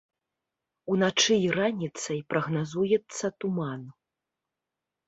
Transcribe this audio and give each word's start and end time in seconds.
Уначы 0.95 1.33
і 1.43 1.49
раніцай 1.57 2.19
прагназуецца 2.35 3.25
туман. 3.43 3.81